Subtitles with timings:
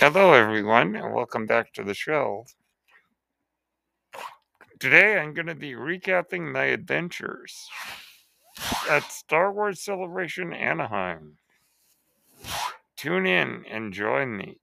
[0.00, 2.46] Hello, everyone, and welcome back to the show.
[4.78, 7.68] Today, I'm going to be recapping my adventures
[8.88, 11.36] at Star Wars Celebration Anaheim.
[12.96, 14.56] Tune in and join me.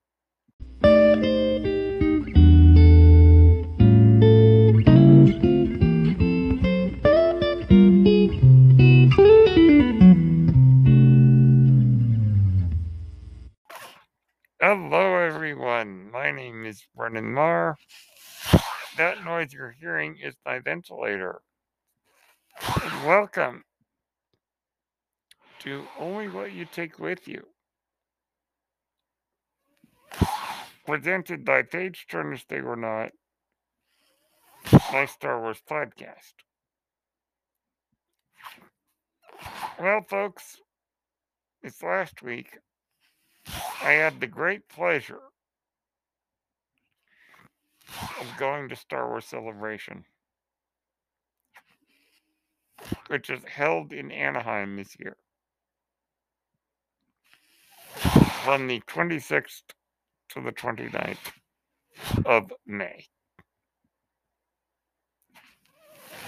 [15.77, 16.11] Everyone.
[16.11, 17.77] My name is Brennan Marr.
[18.97, 21.41] That noise you're hearing is my ventilator.
[22.81, 23.63] And welcome
[25.59, 27.43] to Only What You Take With You.
[30.87, 33.11] Presented by Page Turners They Were Not,
[34.91, 36.33] my Star Wars podcast.
[39.79, 40.57] Well, folks,
[41.61, 42.57] it's last week,
[43.83, 45.19] I had the great pleasure
[48.19, 50.03] of going to Star Wars Celebration,
[53.07, 55.15] which is held in Anaheim this year
[58.43, 59.63] from the 26th
[60.29, 61.17] to the 29th
[62.25, 63.05] of May.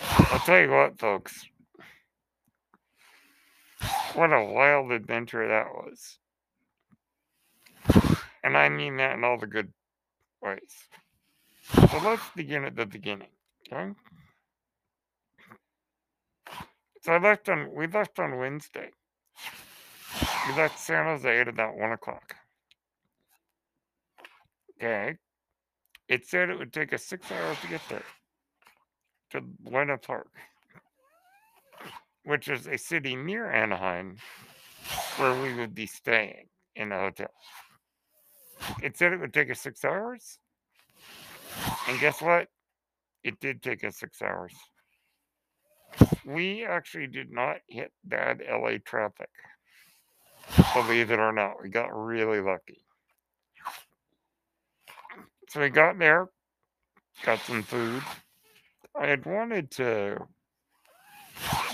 [0.02, 1.46] I'll tell you what, folks,
[4.14, 6.18] what a wild adventure that was.
[8.44, 9.72] And I mean that in all the good
[10.42, 10.88] ways.
[11.76, 13.30] So let's begin at the beginning.
[13.72, 13.92] Okay.
[17.02, 18.90] So I left on we left on Wednesday.
[20.48, 22.36] We left San Jose at about one o'clock.
[24.78, 25.18] Okay.
[26.08, 28.04] It said it would take us six hours to get there.
[29.32, 30.32] To Buena Park.
[32.24, 34.18] Which is a city near Anaheim
[35.18, 37.32] where we would be staying in a hotel.
[38.82, 40.40] It said it would take us six hours.
[41.90, 42.48] And guess what?
[43.24, 44.54] It did take us six hours.
[46.24, 49.30] We actually did not hit bad LA traffic.
[50.76, 52.86] Believe it or not, we got really lucky.
[55.50, 56.28] So we got there,
[57.24, 58.04] got some food.
[58.96, 60.28] I had wanted to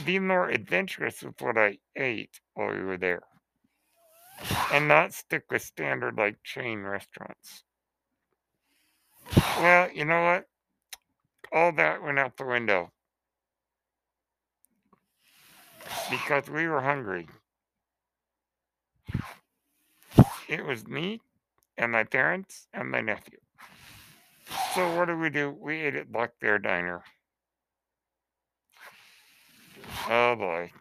[0.06, 3.24] be more adventurous with what I ate while we were there
[4.72, 7.65] and not stick with standard like chain restaurants.
[9.36, 10.46] Well, you know what?
[11.52, 12.92] All that went out the window
[16.10, 17.28] because we were hungry.
[20.48, 21.22] It was me
[21.78, 23.40] and my parents and my nephew.
[24.74, 25.56] So what did we do?
[25.60, 27.04] We ate at Black Bear Diner.
[30.10, 30.72] Oh boy.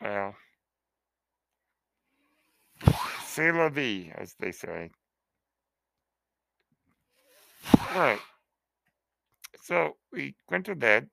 [0.00, 0.34] Well,
[3.24, 4.90] c'est la vie, as they say.
[7.96, 8.20] Right.
[9.62, 11.08] So we went to bed.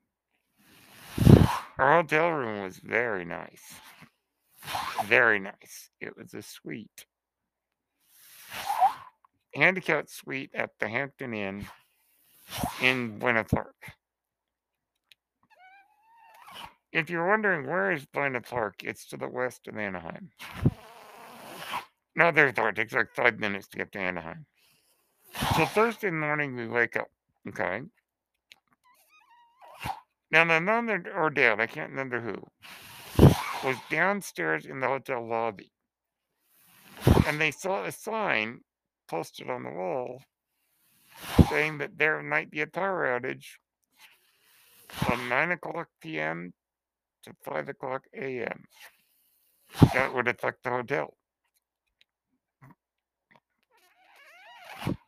[1.78, 3.76] Our hotel room was very nice.
[5.06, 5.92] Very nice.
[6.02, 7.06] It was a suite.
[9.56, 11.66] Handicapped suite at the Hampton Inn
[12.82, 13.94] in Buena Park.
[16.92, 20.32] If you're wondering where is Buena Park, it's to the west of Anaheim.
[22.18, 24.46] No, there's It takes like five minutes to get to Anaheim.
[25.34, 27.10] So Thursday morning we wake up.
[27.48, 27.82] Okay.
[30.32, 32.44] Now the nun or dad, I can't remember who,
[33.64, 35.72] was downstairs in the hotel lobby.
[37.28, 38.62] And they saw a sign
[39.08, 40.22] posted on the wall
[41.50, 43.58] saying that there might be a power outage
[44.88, 46.54] from 9 o'clock p.m.
[47.24, 48.64] to 5 o'clock a.m.
[49.94, 51.16] That would affect the hotel.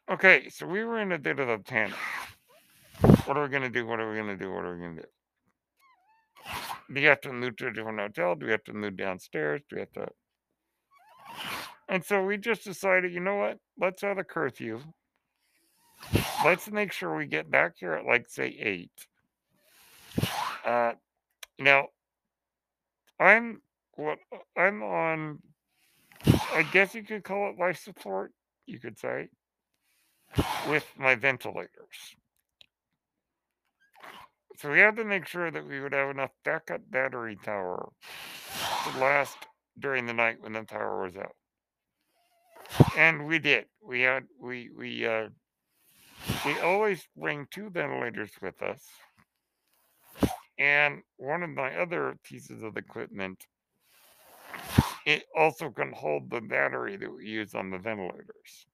[0.08, 1.96] Okay, so we were in a bit of a panic.
[3.26, 3.88] What are we to do?
[3.88, 4.54] What are we to do?
[4.54, 5.08] What are we to do?
[6.94, 8.36] Do you have to move to a different hotel?
[8.36, 9.62] Do we have to move downstairs?
[9.68, 10.08] Do we have to.
[11.90, 13.58] And so we just decided, you know what?
[13.80, 14.80] Let's have a curfew.
[16.44, 18.92] Let's make sure we get back here at like, say, 8.
[20.64, 20.92] Uh,
[21.58, 21.88] now,
[23.20, 23.62] I'm
[23.96, 24.20] what
[24.56, 25.40] I'm on.
[26.54, 28.34] I guess you could call it life support.
[28.68, 29.30] You could say
[30.68, 32.16] with my ventilators.
[34.58, 37.90] So we had to make sure that we would have enough backup battery power
[38.84, 39.38] to last
[39.78, 41.36] during the night when the power was out.
[42.98, 43.66] And we did.
[43.86, 45.28] We had we we uh
[46.46, 48.82] we always bring two ventilators with us.
[50.58, 53.46] And one of my other pieces of equipment
[55.06, 58.66] it also can hold the battery that we use on the ventilators.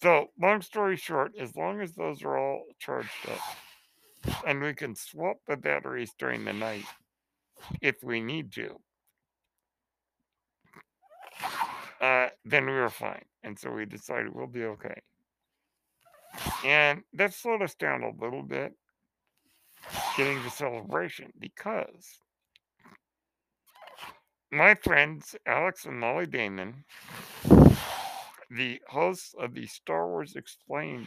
[0.00, 4.94] So, long story short, as long as those are all charged up and we can
[4.94, 6.84] swap the batteries during the night
[7.80, 8.80] if we need to,
[12.00, 13.24] uh, then we were fine.
[13.44, 15.00] And so we decided we'll be okay.
[16.64, 18.72] And that slowed us down a little bit
[20.16, 22.18] getting the celebration because
[24.50, 26.84] my friends Alex and Molly Damon,
[28.56, 31.06] the hosts of the Star Wars Explained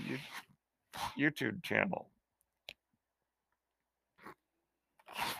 [1.17, 2.09] YouTube channel,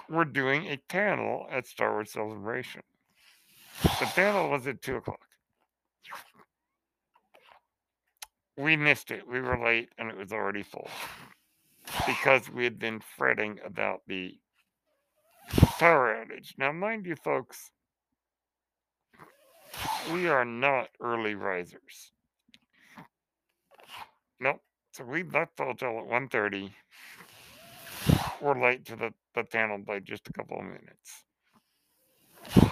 [0.09, 2.81] were doing a panel at Star Wars Celebration.
[3.81, 5.19] The panel was at 2 o'clock.
[8.57, 9.27] We missed it.
[9.27, 10.89] We were late and it was already full
[12.07, 14.37] because we had been fretting about the
[15.77, 16.57] power outage.
[16.57, 17.71] Now, mind you, folks,
[20.11, 22.11] we are not early risers.
[24.39, 24.61] Nope.
[24.91, 26.71] So we left the hotel at 1.30.
[28.41, 31.23] We're late to the, the panel by just a couple of minutes.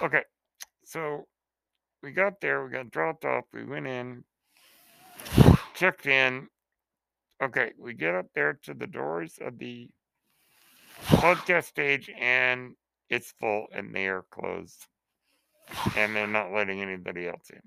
[0.02, 0.24] Okay.
[0.84, 1.28] So
[2.02, 2.64] we got there.
[2.64, 3.46] We got dropped off.
[3.54, 4.24] We went in,
[5.74, 6.48] checked in.
[7.42, 7.72] Okay.
[7.78, 9.90] We get up there to the doors of the
[11.06, 12.76] podcast stage and
[13.10, 14.88] it's full and they are closed
[15.96, 17.62] and they're not letting anybody else in.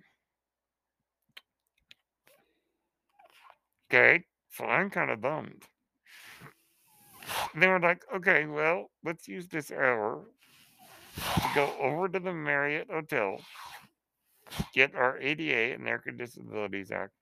[3.89, 5.63] Okay, so I'm kind of bummed.
[7.55, 10.25] They were like, okay, well, let's use this hour
[11.17, 13.41] to go over to the Marriott Hotel,
[14.75, 17.13] get our ADA, and American Disabilities Act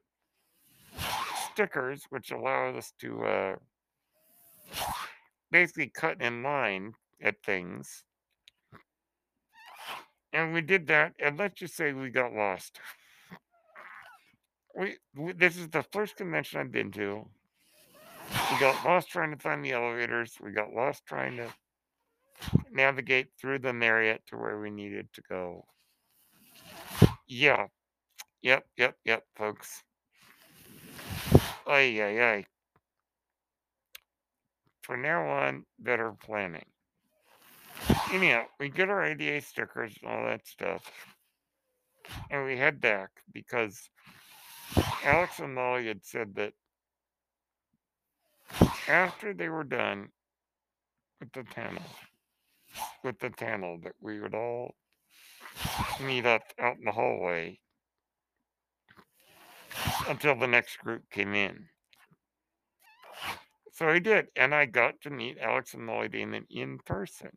[1.52, 3.54] stickers, which allow us to uh,
[5.50, 6.92] basically cut in line
[7.22, 8.04] at things.
[10.34, 12.80] And we did that, and let's just say we got lost.
[14.76, 17.24] We, we this is the first convention I've been to.
[18.50, 20.34] We got lost trying to find the elevators.
[20.42, 21.46] We got lost trying to
[22.72, 25.64] navigate through the Marriott to where we needed to go.
[27.28, 27.68] Yeah.
[28.42, 29.84] Yep, yep, yep, folks.
[31.66, 32.46] Ay, ay, ay.
[34.82, 36.66] From now on, better planning.
[38.14, 40.88] Anyhow, we get our ADA stickers and all that stuff.
[42.30, 43.90] And we head back because
[45.04, 46.52] Alex and Molly had said that
[48.86, 50.10] after they were done
[51.18, 51.82] with the panel,
[53.02, 54.76] with the panel, that we would all
[56.00, 57.58] meet up out in the hallway
[60.08, 61.64] until the next group came in.
[63.72, 67.32] So I did, and I got to meet Alex and Molly Damon in person.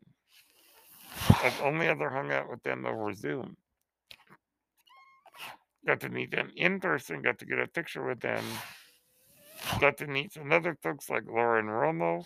[1.42, 3.56] I've only ever hung out with them over Zoom.
[5.86, 8.44] Got to meet them in person, got to get a picture with them,
[9.80, 12.24] got to meet some other folks like Lauren Romo,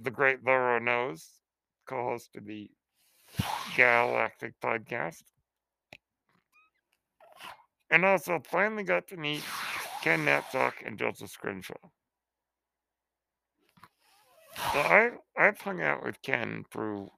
[0.00, 1.28] the great Laura Knows,
[1.86, 2.70] co host of the
[3.76, 5.22] Galactic podcast.
[7.90, 9.44] And also finally got to meet
[10.02, 11.74] Ken Napzok and Joseph Scrimshaw.
[14.72, 17.10] So I, I've hung out with Ken through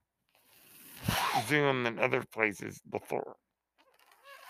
[1.46, 3.36] Zoom and other places before.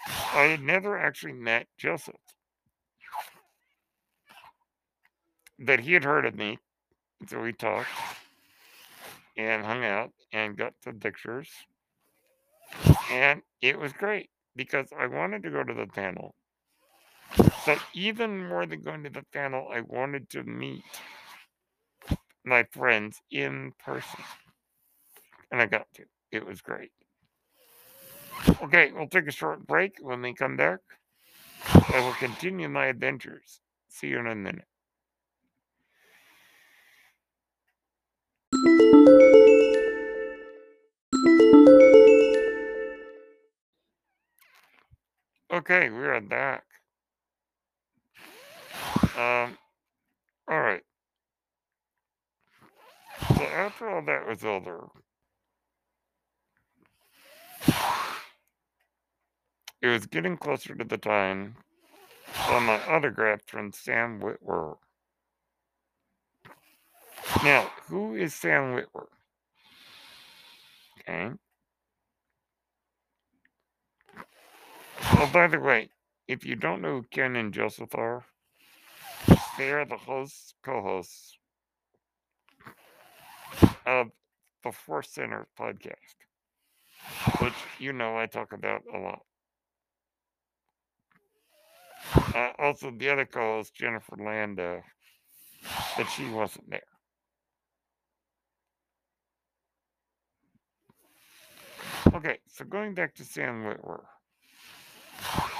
[0.07, 2.15] I had never actually met Joseph.
[5.59, 6.59] But he had heard of me.
[7.29, 7.89] So we talked
[9.37, 11.49] and hung out and got some pictures.
[13.11, 16.35] And it was great because I wanted to go to the panel.
[17.67, 20.85] But even more than going to the panel, I wanted to meet
[22.45, 24.25] my friends in person.
[25.51, 26.05] And I got to.
[26.35, 26.91] It was great.
[28.61, 29.99] Okay, we'll take a short break.
[30.01, 30.81] When we come back,
[31.65, 33.61] I will continue my adventures.
[33.89, 34.65] See you in a minute.
[45.53, 46.65] Okay, we are back.
[49.17, 49.57] Um,
[50.49, 50.83] all right.
[53.37, 54.89] So after all that was over,
[59.85, 61.57] it was getting closer to the time
[62.49, 64.79] on my autograph from Sam Witwer.
[67.45, 69.09] Now, who is Sam Witwer?
[71.01, 71.33] Okay.
[75.13, 75.91] Oh, by the way,
[76.29, 78.25] if you don't know who Ken and Joseph are,
[79.59, 81.39] they are the hosts, co-hosts
[83.87, 84.11] of
[84.63, 86.17] the Force Center podcast.
[87.41, 89.23] which you know I talk about a lot.
[92.35, 94.83] Uh, also, the other co-host, Jennifer Landa,
[95.97, 96.81] but she wasn't there.
[102.13, 104.01] Okay, so going back to Sam Witwer.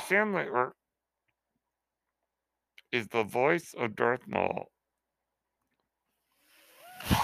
[0.09, 0.73] Sam Witwer
[2.91, 4.71] is the voice of Darth Maul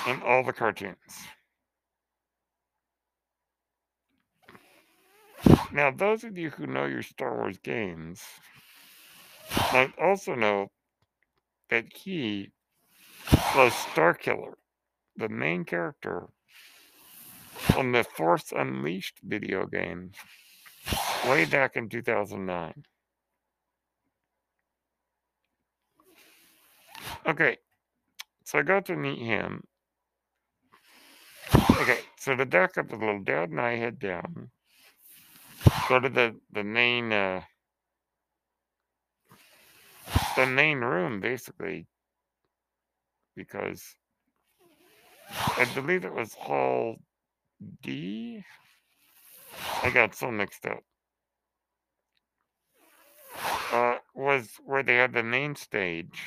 [0.07, 0.97] in all the cartoons.
[5.73, 8.23] Now, those of you who know your Star Wars games
[9.73, 10.71] might also know
[11.69, 12.51] that he
[13.55, 14.55] was Starkiller,
[15.17, 16.29] the main character
[17.77, 20.13] on the Force Unleashed video game
[21.29, 22.85] way back in 2009.
[27.27, 27.59] Okay,
[28.45, 29.63] so I got to meet him.
[31.55, 34.51] Okay, so to back up a little, Dad and I head down,
[35.89, 37.43] go to the the main uh,
[40.37, 41.87] the main room basically,
[43.37, 43.83] because
[45.57, 46.97] I believe it was Hall
[47.83, 48.45] D.
[49.83, 50.81] I got so mixed up.
[53.73, 56.21] Uh, was where they had the main stage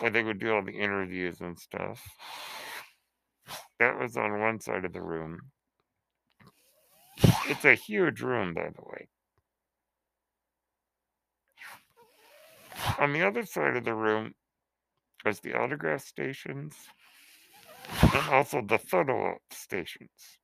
[0.00, 2.02] where they would do all the interviews and stuff.
[3.78, 5.40] That was on one side of the room.
[7.46, 9.08] It's a huge room, by the way.
[12.98, 14.34] On the other side of the room
[15.24, 16.74] was the autograph stations
[18.02, 20.38] and also the photo stations.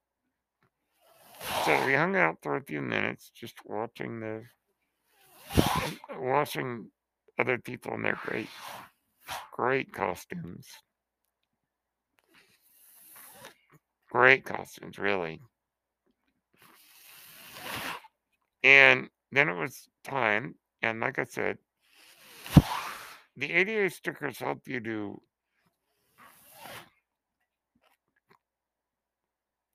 [1.64, 4.44] So we hung out for a few minutes just watching the
[6.18, 6.90] watching
[7.38, 8.48] other people in their great
[9.52, 10.66] great costumes.
[14.10, 15.40] Great costumes, really.
[18.62, 21.58] And then it was time, and like I said,
[23.36, 25.20] the ADA stickers help you to,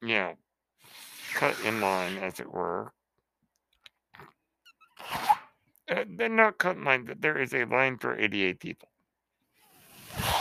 [0.02, 0.34] yeah,
[1.34, 2.94] cut in line, as it were.
[5.90, 8.90] Uh, they're not cut in line, but there is a line for ADA people.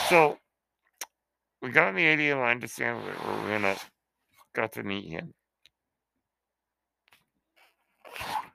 [0.09, 0.39] So
[1.61, 3.77] we got in the ADA line to Sam Witwer gonna
[4.55, 5.35] got to meet him.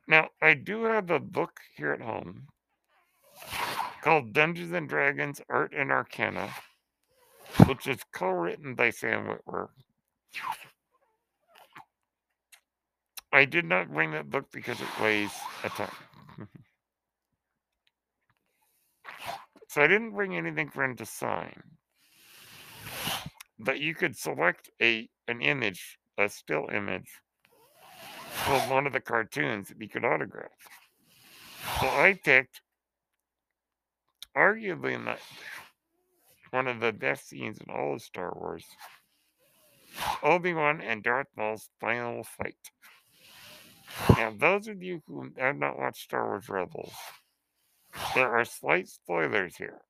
[0.08, 2.48] Now I do have a book here at home
[4.03, 6.50] called Dungeons and Dragons Art and Arcana,
[7.65, 9.69] which is co-written by Sam Witwer.
[13.31, 15.31] I did not bring that book because it weighs
[15.63, 15.89] a ton.
[19.69, 21.63] so I didn't bring anything for him to sign.
[23.57, 27.10] But you could select a an image, a still image
[28.50, 30.51] of one of the cartoons that you could autograph.
[31.79, 32.60] So I picked
[34.36, 35.18] arguably
[36.52, 38.66] one of the best scenes in all of Star Wars.
[40.22, 42.56] Obi-Wan and Darth Maul's final fight.
[44.18, 46.94] Now, those of you who have not watched Star Wars Rebels,
[48.16, 49.82] there are slight spoilers here.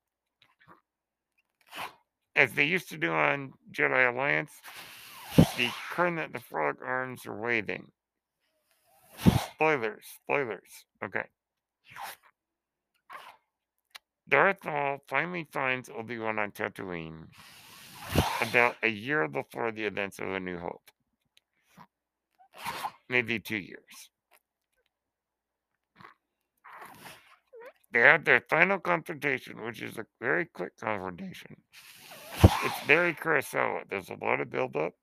[2.36, 4.52] As they used to do on Jedi Alliance,
[5.36, 7.92] the Kermit the Frog arms are waving.
[9.54, 10.86] Spoilers, spoilers.
[11.04, 11.26] Okay.
[14.34, 17.28] Darth Maul finally finds Obi-Wan on Tatooine
[18.42, 20.90] about a year before the events of A New Hope.
[23.08, 24.10] Maybe two years.
[27.92, 31.56] They have their final confrontation, which is a very quick confrontation.
[32.42, 33.84] It's very Kurosawa.
[33.88, 34.94] There's a lot of build-up.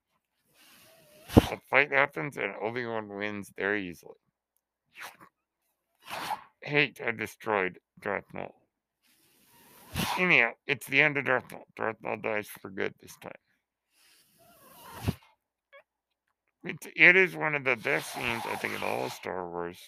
[1.36, 4.18] The fight happens, and Obi-Wan wins very easily.
[6.62, 8.59] Hate had destroyed Darth Maul.
[10.18, 11.66] Anyhow, it's the end of Darth Maul.
[11.76, 13.32] Darth Maul dies for good this time.
[16.64, 19.78] It's, it is one of the best scenes, I think, in all of Star Wars.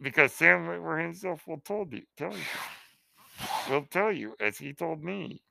[0.00, 2.44] Because Sam Witwer himself will told you, tell you,
[3.68, 5.42] will tell you, as he told me,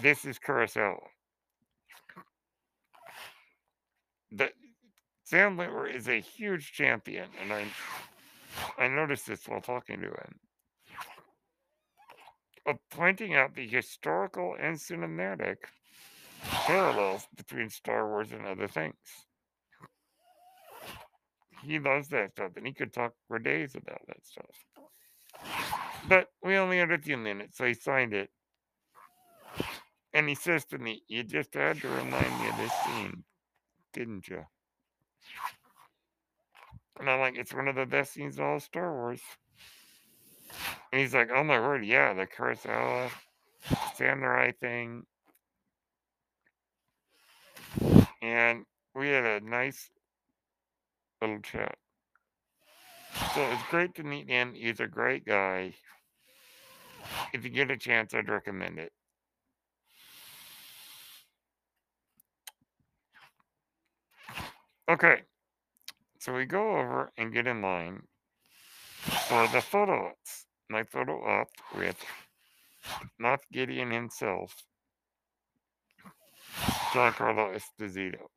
[0.00, 0.98] this is Kurosawa.
[4.30, 4.50] The,
[5.24, 7.64] Sam Witwer is a huge champion, and I
[8.78, 10.40] I noticed this while talking to him.
[12.66, 15.56] Of pointing out the historical and cinematic
[16.42, 18.94] parallels between Star Wars and other things.
[21.64, 24.56] He loves that stuff, and he could talk for days about that stuff.
[26.08, 28.30] But we only had a few minutes, so he signed it.
[30.14, 33.24] And he says to me, You just had to remind me of this scene,
[33.92, 34.44] didn't you?
[36.98, 39.20] And I'm like, It's one of the best scenes in all of Star Wars.
[40.92, 43.10] And he's like, Oh my word, yeah, the Kurosawa
[43.96, 45.04] samurai thing.
[48.20, 49.90] And we had a nice
[51.20, 51.76] little chat.
[53.34, 54.54] So it's great to meet him.
[54.54, 55.74] He's a great guy.
[57.32, 58.92] If you get a chance, I'd recommend it.
[64.88, 65.22] Okay,
[66.22, 68.02] so we go over and get in line
[69.26, 70.46] for the photo ops.
[70.70, 71.96] My photo op with
[73.20, 74.54] Moff Gideon himself,
[76.92, 78.28] Giancarlo Esposito.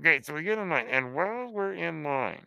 [0.00, 2.46] Okay, so we get in line, and while we're in line,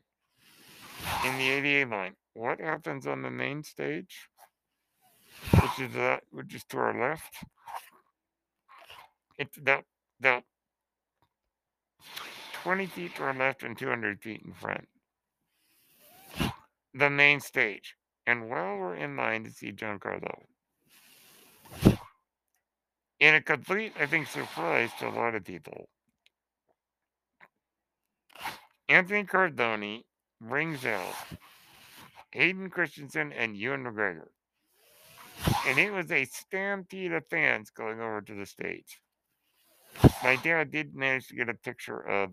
[1.23, 4.27] in the ADA line, what happens on the main stage?
[5.61, 7.35] Which is that, which is to our left.
[9.37, 9.83] It's that
[10.19, 10.43] about
[12.67, 14.89] 20 feet to our left and 200 feet in front.
[16.93, 17.95] The main stage.
[18.25, 20.41] And while we're in line to see John Giancarlo,
[23.21, 25.87] in a complete, I think, surprise to a lot of people,
[28.89, 30.03] Anthony Carboni
[30.41, 31.15] brings out
[32.33, 34.27] Hayden Christensen and Ewan McGregor.
[35.67, 38.99] And it was a stampede of fans going over to the stage.
[40.21, 42.31] My dad did manage to get a picture of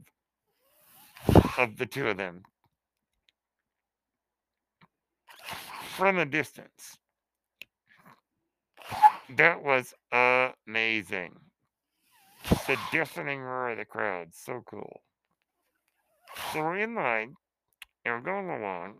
[1.58, 2.42] of the two of them
[5.96, 6.98] from a distance.
[9.36, 11.36] That was amazing.
[12.66, 15.02] The deafening roar of the crowd, so cool.
[16.52, 17.34] So we're in line
[18.04, 18.98] and we're going along.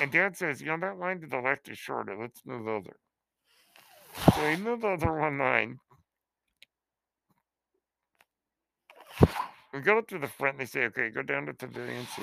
[0.00, 2.16] And dad says, you know, that line to the left is shorter.
[2.20, 2.96] Let's move over.
[4.34, 5.78] So we move over one line.
[9.74, 10.58] We go to the front.
[10.58, 12.22] They say, okay, go down to Pavilion C.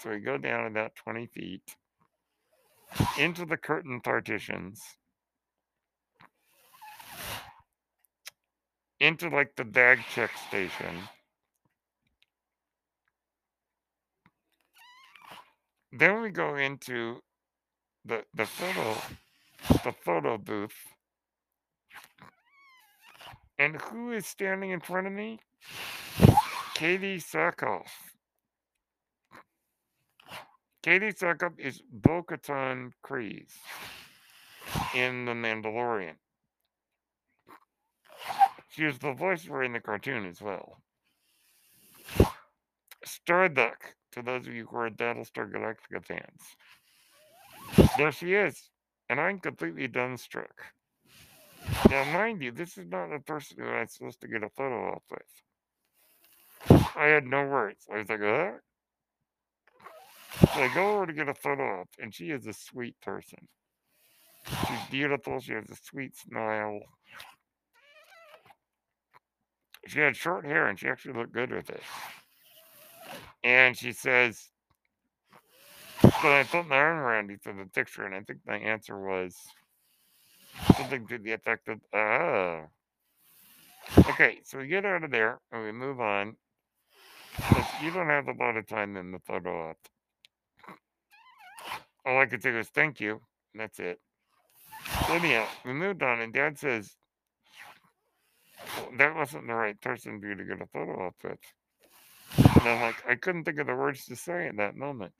[0.00, 1.76] So we go down about 20 feet
[3.18, 4.82] into the curtain partitions,
[9.00, 11.08] into like the bag check station.
[15.92, 17.20] Then we go into
[18.04, 18.96] the the photo
[19.84, 20.76] the photo booth.
[23.58, 25.40] And who is standing in front of me?
[26.76, 27.88] Katee Sackhoff.
[30.84, 33.54] Katee Sackhoff is Bo-Katan Kryze
[34.94, 36.16] in The Mandalorian.
[38.68, 40.82] She was the voice for in the cartoon as well.
[43.06, 47.88] Starbuck, to those of you who are Battlestar Galactica fans.
[47.96, 48.68] There she is.
[49.08, 50.44] And I'm completely dumbstruck.
[51.88, 54.90] Now, mind you, this is not the person who I'm supposed to get a photo
[54.90, 55.22] op with.
[56.96, 57.86] I had no words.
[57.92, 58.52] I was like, uh?
[60.54, 63.38] So I go over to get a photo op, and she is a sweet person.
[64.46, 65.40] She's beautiful.
[65.40, 66.80] She has a sweet smile.
[69.86, 71.82] She had short hair, and she actually looked good with it.
[73.44, 74.48] And she says,
[76.02, 78.98] but I put my arm around you for the picture, and I think my answer
[78.98, 79.34] was
[80.76, 82.62] something to the effect of, ah.
[84.10, 86.36] Okay, so we get out of there and we move on.
[87.82, 89.76] You don't have a lot of time in the photo op.
[92.04, 93.20] All I could say was thank you.
[93.52, 94.00] And that's it.
[95.08, 96.96] Anyhow, we moved on, and Dad says,
[98.96, 101.38] that wasn't the right person for you to get a photo op with.
[102.36, 105.14] And I'm like, I couldn't think of the words to say in that moment.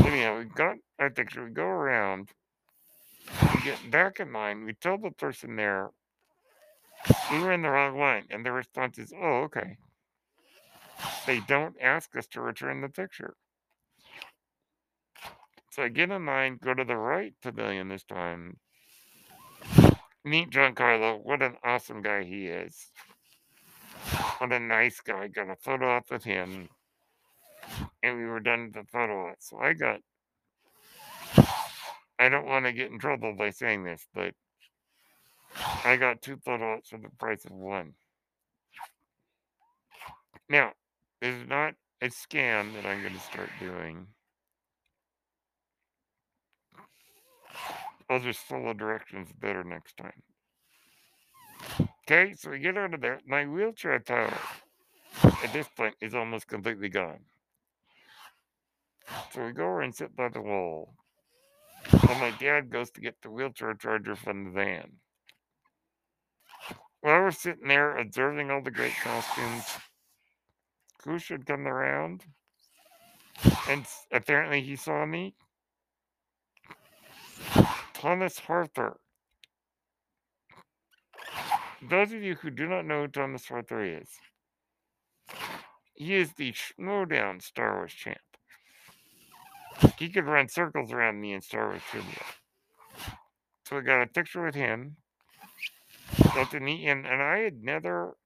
[0.00, 2.30] Anyhow, we got our picture, we go around,
[3.54, 5.90] we get back in line, we tell the person there
[7.30, 9.76] we were in the wrong line, and the response is, oh, okay.
[11.28, 13.34] They don't ask us to return the picture.
[15.72, 18.56] So get in line, go to the right pavilion this time.
[20.24, 21.22] Meet Giancarlo.
[21.22, 22.74] What an awesome guy he is.
[24.38, 25.28] What a nice guy.
[25.28, 26.70] Got a photo op with him.
[28.02, 29.36] And we were done with the photo op.
[29.40, 30.00] So I got
[32.18, 34.32] I don't want to get in trouble by saying this, but
[35.84, 37.92] I got two photo ops for the price of one.
[40.48, 40.72] Now,
[41.20, 44.06] this is not a scam that I'm going to start doing.
[48.10, 50.22] I'll just follow directions better next time.
[52.10, 53.20] Okay, so we get out of there.
[53.26, 54.32] My wheelchair tower
[55.22, 57.20] at this point is almost completely gone.
[59.32, 60.94] So we go over and sit by the wall.
[61.92, 64.92] and my dad goes to get the wheelchair charger from the van.
[67.00, 69.64] While we're sitting there observing all the great costumes,
[71.04, 72.24] who should come around?
[73.68, 75.34] And apparently he saw me.
[77.94, 78.98] Thomas Harper.
[81.88, 84.08] Those of you who do not know who Thomas Harper is,
[85.94, 88.18] he is the Schmoedown Star Wars champ.
[89.96, 92.24] He could run circles around me in Star Wars trivia.
[93.66, 94.96] So I got a picture with him.
[96.60, 98.16] Meet him, and I had never.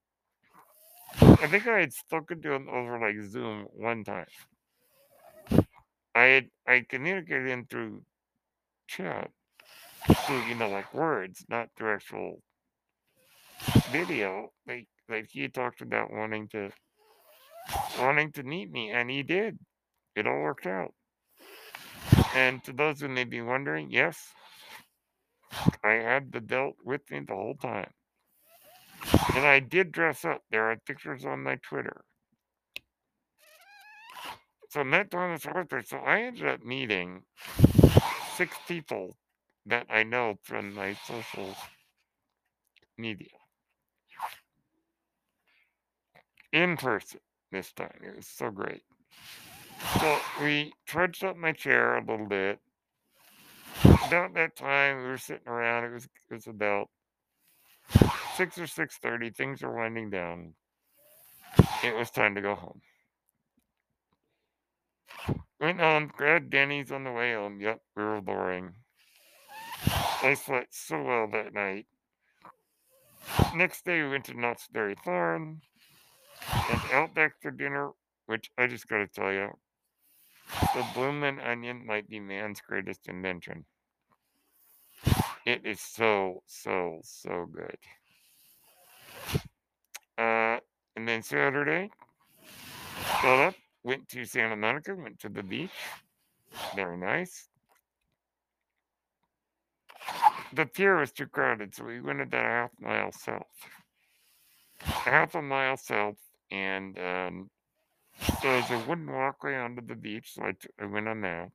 [1.42, 4.26] I think I had spoken to him over like Zoom one time.
[6.14, 8.02] I had I communicated him through
[8.86, 9.28] chat,
[10.06, 12.42] through you know like words, not through actual
[13.90, 14.52] video.
[14.68, 16.70] Like like he talked about wanting to
[17.98, 19.58] wanting to meet me, and he did.
[20.14, 20.94] It all worked out.
[22.36, 24.28] And to those who may be wondering, yes,
[25.82, 27.90] I had the belt with me the whole time.
[29.34, 30.42] And I did dress up.
[30.50, 32.04] There are pictures on my Twitter.
[34.70, 35.82] So met Thomas Harper.
[35.82, 37.22] So I ended up meeting
[38.36, 39.16] six people
[39.66, 41.54] that I know from my social
[42.96, 43.28] media
[46.52, 47.98] in person this time.
[48.02, 48.82] It was so great.
[50.00, 52.60] So we trudged up my chair a little bit.
[54.06, 55.84] About that time, we were sitting around.
[55.84, 56.88] It was it was about
[58.36, 59.30] six or six thirty.
[59.30, 60.54] Things are winding down.
[61.84, 62.80] It was time to go home.
[65.60, 67.60] Went home, grabbed Denny's on the way home.
[67.60, 68.72] Yep, we were boring.
[70.22, 71.86] I slept so well that night.
[73.54, 75.60] Next day, we went to Knott's Berry Farm
[76.70, 77.90] and Outback for dinner,
[78.26, 79.50] which I just got to tell you,
[80.74, 83.64] the bloomin' onion might be man's greatest invention.
[85.46, 87.78] It is so, so, so good.
[90.96, 91.90] And then Saturday,
[93.22, 95.70] got up, went to Santa Monica, went to the beach.
[96.76, 97.48] Very nice.
[100.52, 103.46] The pier was too crowded, so we went about a half mile south.
[104.80, 106.16] Half a mile south,
[106.50, 107.50] and um,
[108.42, 111.50] there's a wooden walkway onto the beach, so I, t- I went on that.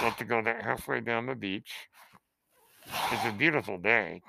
[0.00, 1.72] Got to go that halfway down the beach.
[3.12, 4.22] It's a beautiful day.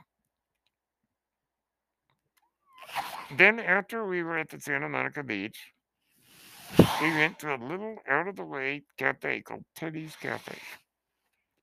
[3.31, 5.57] Then, after we were at the Santa Monica Beach,
[7.01, 10.57] we went to a little out of the way cafe called Teddy's Cafe.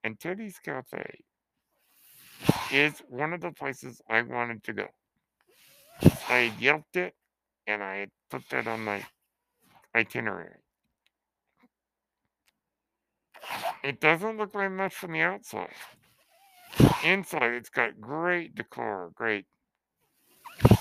[0.04, 1.20] And Teddy's Cafe
[2.72, 4.86] is one of the places I wanted to go.
[6.28, 7.14] I yelped it
[7.66, 9.04] and I put that on my
[9.94, 10.60] itinerary.
[13.84, 15.74] It doesn't look like much from the outside.
[17.04, 19.46] Inside, it's got great decor, great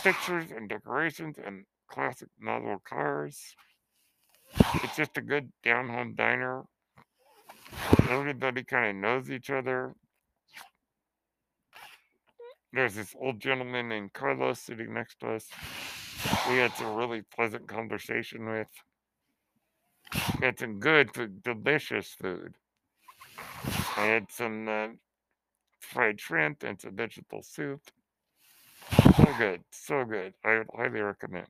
[0.04, 3.56] pictures and decorations and classic model cars.
[4.84, 6.64] It's just a good down home diner.
[8.10, 9.94] Everybody kind of knows each other.
[12.74, 15.48] There's this old gentleman named Carlos sitting next to us.
[16.50, 18.68] We had some really pleasant conversation with.
[20.40, 21.10] We had some good
[21.44, 22.56] delicious food.
[23.98, 24.88] I had some uh,
[25.80, 27.82] fried shrimp and some vegetable soup.
[28.92, 30.34] So good, so good.
[30.44, 31.48] I highly recommend.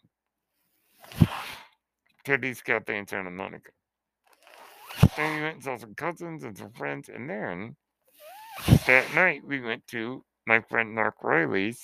[2.23, 3.71] Teddy's Cafe in Santa Monica.
[5.15, 7.75] Then we went and saw some cousins and some friends, and then
[8.85, 11.81] that night we went to my friend Mark Riley's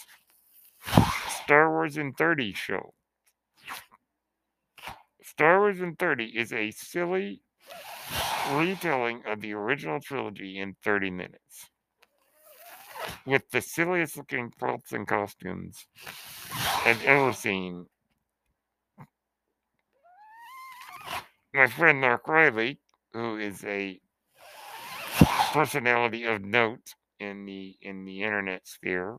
[1.43, 2.93] Star Wars in 30 show.
[5.23, 7.41] Star Wars in 30 is a silly
[8.51, 11.69] retelling of the original trilogy in 30 minutes
[13.27, 15.85] with the silliest looking props and costumes
[16.85, 17.87] I've ever seen.
[21.53, 22.79] My friend Mark Riley,
[23.11, 23.99] who is a
[25.51, 29.17] personality of note in the in the internet sphere,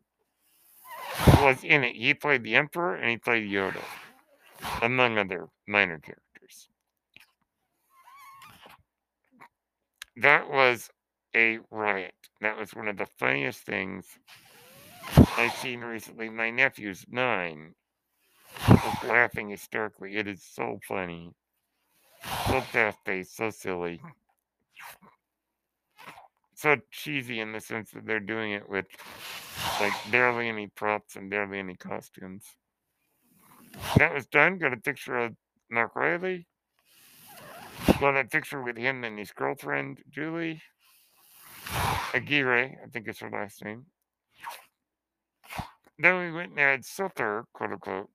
[1.40, 1.94] was in it.
[1.94, 3.82] He played the Emperor and he played Yoda,
[4.80, 6.68] among other minor characters.
[10.16, 10.90] That was
[11.34, 12.14] a riot.
[12.40, 14.06] That was one of the funniest things
[15.36, 16.28] I've seen recently.
[16.28, 17.74] My nephew's nine
[19.06, 20.16] laughing hysterically.
[20.16, 21.32] It is so funny.
[22.46, 24.00] So fast paced, so silly.
[26.54, 28.86] So cheesy in the sense that they're doing it with
[29.80, 32.44] like barely any props and barely any costumes.
[33.96, 34.58] That was done.
[34.58, 35.34] Got a picture of
[35.70, 36.46] Mark Riley.
[38.00, 40.60] Got a picture with him and his girlfriend, Julie.
[42.14, 43.86] Aguirre, I think is her last name.
[45.98, 48.10] Then we went and had Silter, quote unquote,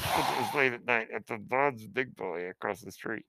[0.00, 3.24] it was late at night at the Bob's Big Boy across the street.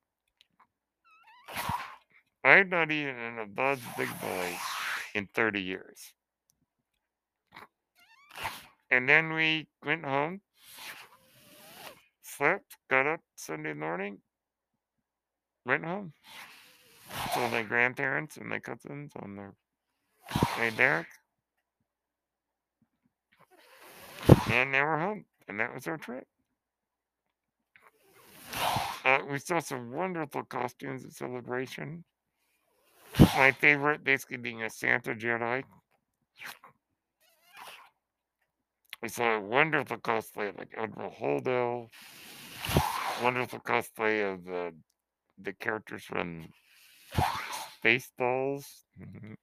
[2.43, 4.57] I had not eaten in a Bob's Big Boy
[5.13, 6.13] in 30 years.
[8.91, 10.41] And then we went home,
[12.21, 14.19] slept, got up Sunday morning,
[15.65, 16.13] went home.
[17.33, 19.53] Told my grandparents and my cousins on their
[20.59, 21.07] my Derek.
[24.51, 25.25] And now we're home.
[25.47, 26.27] And that was our trip.
[29.05, 32.03] Uh, we saw some wonderful costumes at Celebration.
[33.37, 35.63] My favorite basically being a Santa Jedi.
[39.01, 41.87] We saw a wonderful cosplay of like Admiral Holdo.
[43.23, 44.73] Wonderful cosplay of the
[45.41, 46.49] the characters from
[47.81, 48.65] Spaceballs.
[48.99, 49.35] Mhm.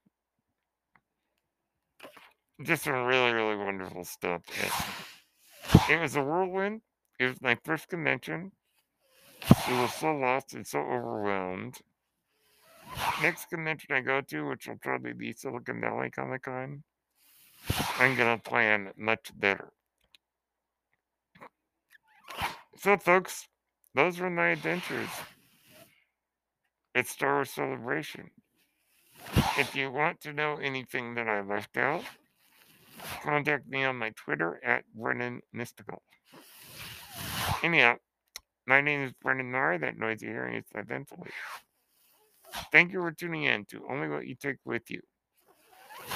[2.62, 4.42] Just some really, really wonderful stuff.
[5.90, 6.82] It, was a whirlwind.
[7.18, 8.52] It was my first convention.
[9.42, 11.78] It was so lost and so overwhelmed.
[13.20, 16.84] Next convention I go to, which will probably be Silicon Valley Comic Con,
[17.98, 19.72] I'm gonna plan much better.
[22.78, 23.48] So, folks,
[23.94, 25.10] those were my adventures
[26.94, 28.30] at Star Wars Celebration.
[29.58, 32.04] If you want to know anything that I left out,
[33.22, 36.02] contact me on my Twitter at Brennan Mystical.
[37.62, 37.96] Anyhow,
[38.66, 39.78] my name is Brennan Nar.
[39.78, 41.32] That noise you're hearing is my ventilator.
[42.72, 45.00] Thank you for tuning in to Only What You Take With You.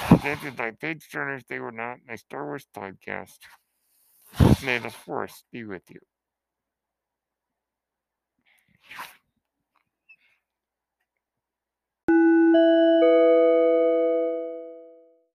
[0.07, 3.37] Presented by Page Turners, They Were Not, my Star Wars podcast.
[4.63, 5.99] May the Force be with you.